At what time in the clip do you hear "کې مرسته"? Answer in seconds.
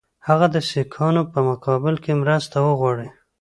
2.03-2.55